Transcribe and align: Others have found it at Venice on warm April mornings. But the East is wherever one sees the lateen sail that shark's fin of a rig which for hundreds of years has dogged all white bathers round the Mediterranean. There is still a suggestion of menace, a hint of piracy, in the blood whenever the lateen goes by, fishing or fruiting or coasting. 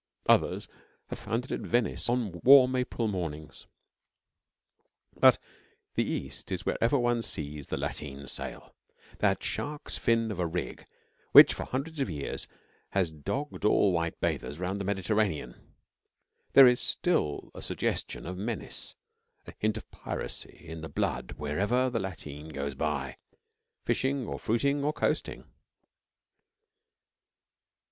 Others 0.27 0.67
have 1.09 1.19
found 1.19 1.45
it 1.45 1.51
at 1.51 1.59
Venice 1.59 2.09
on 2.09 2.41
warm 2.43 2.75
April 2.75 3.07
mornings. 3.07 3.67
But 5.15 5.37
the 5.93 6.03
East 6.03 6.51
is 6.51 6.65
wherever 6.65 6.97
one 6.97 7.21
sees 7.21 7.67
the 7.67 7.77
lateen 7.77 8.25
sail 8.25 8.73
that 9.19 9.43
shark's 9.43 9.99
fin 9.99 10.31
of 10.31 10.39
a 10.39 10.47
rig 10.47 10.87
which 11.33 11.53
for 11.53 11.65
hundreds 11.65 11.99
of 11.99 12.09
years 12.09 12.47
has 12.93 13.11
dogged 13.11 13.63
all 13.63 13.91
white 13.91 14.19
bathers 14.19 14.57
round 14.57 14.79
the 14.81 14.85
Mediterranean. 14.85 15.75
There 16.53 16.65
is 16.65 16.81
still 16.81 17.51
a 17.53 17.61
suggestion 17.61 18.25
of 18.25 18.39
menace, 18.39 18.95
a 19.45 19.53
hint 19.59 19.77
of 19.77 19.91
piracy, 19.91 20.65
in 20.67 20.81
the 20.81 20.89
blood 20.89 21.33
whenever 21.37 21.91
the 21.91 21.99
lateen 21.99 22.49
goes 22.49 22.73
by, 22.73 23.17
fishing 23.85 24.25
or 24.25 24.39
fruiting 24.39 24.83
or 24.83 24.93
coasting. 24.93 25.43